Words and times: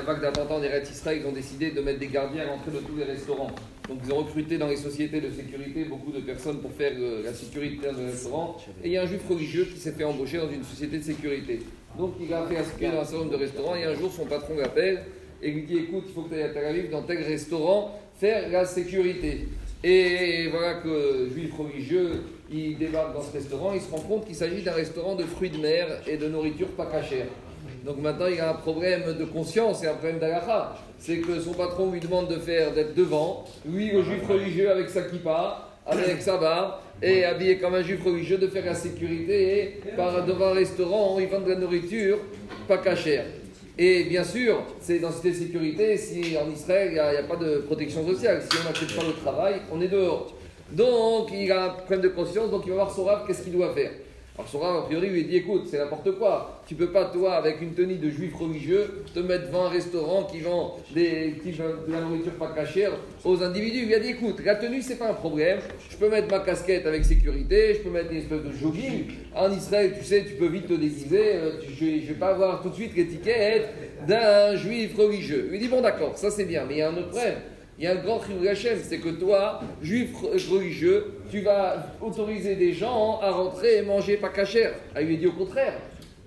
vague 0.00 0.20
d'attentats 0.20 0.54
en 0.54 0.62
Eretz 0.62 0.90
Israël, 0.90 1.20
ils 1.22 1.26
ont 1.26 1.32
décidé 1.32 1.70
de 1.70 1.80
mettre 1.80 1.98
des 1.98 2.08
gardiens 2.08 2.42
à 2.42 2.46
l'entrée 2.46 2.70
de 2.72 2.78
tous 2.78 2.96
les 2.96 3.04
restaurants. 3.04 3.50
Donc 3.88 3.98
ils 4.04 4.12
ont 4.12 4.18
recruté 4.18 4.58
dans 4.58 4.68
les 4.68 4.76
sociétés 4.76 5.20
de 5.20 5.30
sécurité 5.30 5.84
beaucoup 5.84 6.10
de 6.10 6.20
personnes 6.20 6.58
pour 6.60 6.72
faire 6.72 6.92
euh, 6.98 7.22
la 7.22 7.34
sécurité 7.34 7.86
dans 7.86 7.98
les 7.98 8.06
restaurants. 8.06 8.56
Et 8.82 8.88
il 8.88 8.92
y 8.92 8.96
a 8.96 9.02
un 9.02 9.06
juif 9.06 9.28
religieux 9.28 9.64
qui 9.64 9.78
s'est 9.78 9.92
fait 9.92 10.04
embaucher 10.04 10.38
dans 10.38 10.50
une 10.50 10.64
société 10.64 10.98
de 10.98 11.02
sécurité. 11.02 11.60
Donc 11.98 12.14
il 12.20 12.32
a 12.32 12.46
fait 12.46 12.56
inscrire 12.56 12.92
dans 12.92 13.14
un 13.14 13.18
nombre 13.18 13.32
de 13.32 13.36
restaurants 13.36 13.76
et 13.76 13.84
un 13.84 13.94
jour 13.94 14.10
son 14.12 14.24
patron 14.24 14.56
l'appelle 14.56 15.02
et 15.42 15.50
lui 15.50 15.62
dit 15.62 15.78
écoute, 15.78 16.04
il 16.08 16.14
faut 16.14 16.22
que 16.22 16.30
tu 16.30 16.34
ailles 16.36 16.44
à 16.44 16.48
Tel 16.48 16.90
dans 16.90 17.02
tel 17.02 17.22
restaurant 17.22 17.98
faire 18.18 18.48
la 18.50 18.64
sécurité. 18.64 19.48
Et 19.82 20.48
voilà 20.48 20.74
que 20.74 21.28
juif 21.34 21.52
religieux, 21.58 22.22
il 22.50 22.78
débarque 22.78 23.12
dans 23.12 23.22
ce 23.22 23.32
restaurant, 23.32 23.74
il 23.74 23.82
se 23.82 23.90
rend 23.90 24.00
compte 24.00 24.26
qu'il 24.26 24.34
s'agit 24.34 24.62
d'un 24.62 24.72
restaurant 24.72 25.14
de 25.14 25.24
fruits 25.24 25.50
de 25.50 25.58
mer 25.58 26.00
et 26.06 26.16
de 26.16 26.26
nourriture 26.28 26.68
pas 26.68 26.86
cachère. 26.86 27.26
Donc 27.84 28.00
maintenant, 28.00 28.26
il 28.26 28.40
a 28.40 28.50
un 28.50 28.54
problème 28.54 29.14
de 29.18 29.24
conscience 29.26 29.84
et 29.84 29.88
un 29.88 29.94
problème 29.94 30.18
d'agacha. 30.18 30.74
C'est 30.98 31.18
que 31.18 31.38
son 31.38 31.52
patron 31.52 31.92
lui 31.92 32.00
demande 32.00 32.28
de 32.28 32.36
faire, 32.36 32.72
d'être 32.72 32.94
devant, 32.94 33.44
lui, 33.66 33.90
le 33.90 34.02
juif 34.02 34.26
religieux 34.26 34.70
avec 34.70 34.88
sa 34.88 35.02
kippa, 35.02 35.68
avec 35.86 36.22
sa 36.22 36.38
barbe, 36.38 36.76
et 37.02 37.26
habillé 37.26 37.58
comme 37.58 37.74
un 37.74 37.82
juif 37.82 38.02
religieux, 38.02 38.38
de 38.38 38.46
faire 38.46 38.64
la 38.64 38.74
sécurité 38.74 39.80
par, 39.96 40.24
devant 40.24 40.46
un 40.46 40.54
restaurant, 40.54 41.18
il 41.18 41.26
vend 41.26 41.40
de 41.40 41.50
la 41.50 41.56
nourriture 41.56 42.18
pas 42.66 42.78
cachère. 42.78 43.26
Et 43.76 44.04
bien 44.04 44.24
sûr, 44.24 44.62
c'est 44.80 45.00
dans 45.00 45.10
cette 45.10 45.34
sécurité, 45.34 45.98
si 45.98 46.38
en 46.38 46.50
Israël, 46.50 46.88
il 46.88 46.94
n'y 46.94 46.98
a, 47.00 47.22
pas 47.24 47.36
de 47.36 47.58
protection 47.58 48.06
sociale. 48.06 48.40
Si 48.50 48.58
on 48.62 48.68
n'accepte 48.68 48.96
pas 48.96 49.02
le 49.02 49.12
travail, 49.12 49.54
on 49.70 49.80
est 49.82 49.88
dehors. 49.88 50.32
Donc, 50.72 51.28
il 51.34 51.52
a 51.52 51.64
un 51.64 51.68
problème 51.70 52.00
de 52.00 52.08
conscience, 52.08 52.50
donc 52.50 52.62
il 52.64 52.70
va 52.70 52.76
voir 52.76 52.90
son 52.90 53.04
rave, 53.04 53.24
qu'est-ce 53.26 53.42
qu'il 53.42 53.52
doit 53.52 53.74
faire. 53.74 53.90
Alors 54.36 54.48
son 54.48 54.58
rave, 54.58 54.76
a 54.78 54.82
priori, 54.86 55.10
lui 55.10 55.24
dit 55.26 55.36
écoute, 55.36 55.68
c'est 55.70 55.78
n'importe 55.78 56.18
quoi. 56.18 56.60
Tu 56.66 56.74
peux 56.74 56.90
pas, 56.90 57.04
toi, 57.04 57.34
avec 57.34 57.60
une 57.60 57.72
tenue 57.72 57.94
de 57.94 58.10
juif 58.10 58.34
religieux, 58.34 59.04
te 59.14 59.20
mettre 59.20 59.46
devant 59.46 59.66
un 59.66 59.68
restaurant 59.68 60.24
qui 60.24 60.40
vend, 60.40 60.76
des, 60.92 61.36
qui 61.40 61.52
de 61.52 61.92
la 61.92 62.00
nourriture 62.00 62.32
pas 62.32 62.48
cachère 62.48 62.90
aux 63.24 63.40
individus. 63.44 63.82
Il 63.82 63.86
lui 63.86 63.94
a 63.94 64.00
dit 64.00 64.08
écoute, 64.08 64.40
la 64.44 64.56
tenue, 64.56 64.82
c'est 64.82 64.96
pas 64.96 65.10
un 65.10 65.14
problème. 65.14 65.60
Je 65.88 65.96
peux 65.96 66.08
mettre 66.08 66.28
ma 66.28 66.40
casquette 66.40 66.84
avec 66.84 67.04
sécurité, 67.04 67.74
je 67.74 67.82
peux 67.82 67.90
mettre 67.90 68.10
une 68.10 68.18
espèce 68.18 68.42
de 68.42 68.50
jogging. 68.50 69.04
En 69.36 69.52
Israël, 69.52 69.94
tu 69.96 70.04
sais, 70.04 70.24
tu 70.24 70.34
peux 70.34 70.48
vite 70.48 70.66
te 70.66 70.74
déguiser. 70.74 71.36
euh, 71.36 71.52
Je 71.78 71.84
ne 71.84 72.00
vais 72.00 72.14
pas 72.14 72.30
avoir 72.30 72.60
tout 72.60 72.70
de 72.70 72.74
suite 72.74 72.96
l'étiquette 72.96 73.68
d'un 74.08 74.56
juif 74.56 74.96
religieux. 74.98 75.44
Il 75.46 75.50
lui 75.52 75.58
dit 75.60 75.68
bon, 75.68 75.80
d'accord, 75.80 76.18
ça 76.18 76.32
c'est 76.32 76.44
bien, 76.44 76.64
mais 76.66 76.74
il 76.74 76.78
y 76.78 76.82
a 76.82 76.88
un 76.90 76.96
autre 76.96 77.10
problème. 77.10 77.36
Il 77.76 77.84
y 77.84 77.86
a 77.88 77.92
un 77.92 77.96
grand 77.96 78.22
Chiyuv 78.22 78.46
Hashem, 78.46 78.78
c'est 78.82 78.98
que 78.98 79.08
toi, 79.08 79.60
juif 79.82 80.10
religieux, 80.48 81.06
tu 81.28 81.40
vas 81.40 81.86
autoriser 82.00 82.54
des 82.54 82.72
gens 82.72 83.18
à 83.20 83.32
rentrer 83.32 83.78
et 83.78 83.82
manger 83.82 84.16
pas 84.16 84.28
cachère. 84.28 84.74
Ah, 84.94 85.02
il 85.02 85.08
lui 85.08 85.18
dit 85.18 85.26
au 85.26 85.32
contraire. 85.32 85.74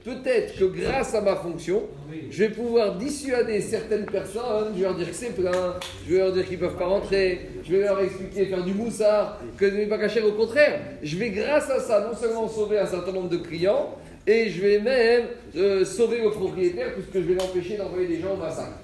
Peut-être 0.04 0.58
que 0.58 0.66
grâce 0.66 1.16
à 1.16 1.22
ma 1.22 1.36
fonction, 1.36 1.84
je 2.30 2.44
vais 2.44 2.50
pouvoir 2.50 2.96
dissuader 2.96 3.60
certaines 3.62 4.06
personnes, 4.06 4.74
je 4.74 4.80
vais 4.80 4.84
leur 4.84 4.96
dire 4.96 5.10
que 5.10 5.16
c'est 5.16 5.36
plein, 5.36 5.76
je 6.06 6.14
vais 6.14 6.20
leur 6.20 6.32
dire 6.32 6.46
qu'ils 6.46 6.60
ne 6.60 6.66
peuvent 6.66 6.78
pas 6.78 6.86
rentrer, 6.86 7.50
je 7.66 7.76
vais 7.76 7.82
leur 7.84 8.00
expliquer, 8.00 8.46
faire 8.46 8.64
du 8.64 8.74
moussard, 8.74 9.40
que 9.58 9.66
n'est 9.66 9.86
pas 9.86 9.98
cachère. 9.98 10.26
Au 10.26 10.32
contraire, 10.32 10.80
je 11.04 11.18
vais 11.18 11.30
grâce 11.30 11.70
à 11.70 11.80
ça 11.80 12.08
non 12.10 12.16
seulement 12.16 12.48
sauver 12.48 12.80
un 12.80 12.86
certain 12.86 13.12
nombre 13.12 13.30
de 13.30 13.38
clients, 13.38 13.96
et 14.28 14.50
je 14.50 14.62
vais 14.62 14.80
même 14.80 15.24
euh, 15.56 15.86
sauver 15.86 16.22
le 16.22 16.30
propriétaire 16.30 16.94
puisque 16.94 17.14
je 17.14 17.34
vais 17.34 17.36
l'empêcher 17.36 17.78
d'envoyer 17.78 18.08
des 18.08 18.20
gens 18.20 18.34
au 18.34 18.38
massacre. 18.38 18.78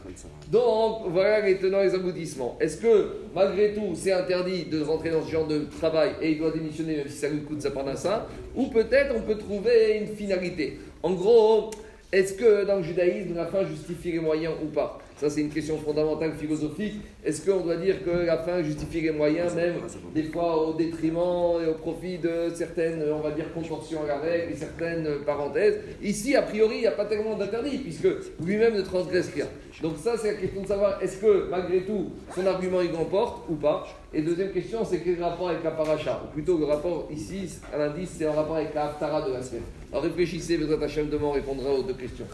Donc, 0.49 1.09
voilà 1.09 1.41
les 1.41 1.57
tenants 1.57 1.81
et 1.81 1.87
les 1.87 1.95
aboutissements. 1.95 2.57
Est-ce 2.61 2.77
que, 2.77 3.09
malgré 3.35 3.73
tout, 3.73 3.91
c'est 3.93 4.13
interdit 4.13 4.63
de 4.65 4.81
rentrer 4.81 5.11
dans 5.11 5.21
ce 5.21 5.29
genre 5.29 5.45
de 5.45 5.65
travail 5.79 6.11
et 6.21 6.31
il 6.31 6.39
doit 6.39 6.51
démissionner 6.51 6.95
même 6.95 7.09
si 7.09 7.17
ça 7.17 7.27
lui 7.27 7.41
coûte 7.41 7.61
sa 7.61 7.71
parnassa 7.71 8.27
Ou 8.55 8.67
peut-être 8.67 9.13
on 9.17 9.21
peut 9.21 9.37
trouver 9.37 9.99
une 9.99 10.15
finalité? 10.15 10.79
En 11.03 11.11
gros, 11.11 11.71
est-ce 12.13 12.33
que 12.35 12.63
dans 12.63 12.77
le 12.77 12.83
judaïsme, 12.83 13.33
la 13.35 13.47
fin 13.47 13.65
justifie 13.65 14.11
les 14.11 14.19
moyens 14.19 14.53
ou 14.63 14.67
pas? 14.67 14.99
Ça, 15.17 15.29
c'est 15.29 15.41
une 15.41 15.49
question 15.49 15.77
fondamentale 15.77 16.33
philosophique. 16.33 16.95
Est-ce 17.25 17.43
qu'on 17.43 17.61
doit 17.61 17.77
dire 17.77 18.03
que 18.03 18.25
la 18.25 18.37
fin 18.37 18.61
justifie 18.61 19.01
les 19.01 19.11
moyens, 19.11 19.55
même 19.55 19.75
des 20.13 20.23
fois 20.23 20.67
au 20.67 20.73
détriment 20.73 21.61
et 21.63 21.67
au 21.67 21.73
profit 21.73 22.19
de 22.19 22.51
certaines, 22.53 23.03
on 23.11 23.21
va 23.21 23.31
dire, 23.31 23.51
contorsions 23.53 24.03
à 24.03 24.07
la 24.07 24.19
règle 24.19 24.51
et 24.51 24.55
certaines 24.55 25.07
parenthèses? 25.25 25.79
Ici, 26.03 26.35
a 26.35 26.43
priori, 26.43 26.75
il 26.75 26.81
n'y 26.81 26.87
a 26.87 26.91
pas 26.91 27.05
tellement 27.05 27.35
d'interdit, 27.35 27.77
puisque 27.77 28.07
lui-même 28.45 28.75
ne 28.75 28.81
transgresse 28.81 29.31
rien. 29.33 29.47
Donc 29.81 29.93
ça, 29.97 30.15
c'est 30.15 30.33
la 30.33 30.37
question 30.37 30.61
de 30.61 30.67
savoir, 30.67 31.01
est-ce 31.01 31.17
que, 31.17 31.47
malgré 31.49 31.81
tout, 31.81 32.11
son 32.35 32.45
argument, 32.45 32.81
il 32.81 32.91
l'emporte 32.91 33.49
ou 33.49 33.55
pas? 33.55 33.87
Et 34.13 34.21
deuxième 34.21 34.51
question, 34.51 34.85
c'est 34.85 34.99
quel 34.99 35.23
rapport 35.23 35.49
avec 35.49 35.63
la 35.63 35.71
paracha? 35.71 36.21
Ou 36.25 36.33
plutôt, 36.33 36.59
le 36.59 36.65
rapport 36.65 37.07
ici, 37.11 37.49
à 37.73 37.77
l'indice, 37.79 38.09
c'est 38.17 38.25
un 38.25 38.33
rapport 38.33 38.57
avec 38.57 38.75
la 38.75 38.85
haftara 38.85 39.27
de 39.27 39.33
la 39.33 39.41
semaine. 39.41 39.63
Réfléchissez, 39.93 40.57
Bezrat 40.57 40.83
Hachem 40.83 41.09
demain, 41.09 41.27
on 41.27 41.31
répondra 41.31 41.69
aux 41.71 41.83
deux 41.83 41.93
questions. 41.93 42.25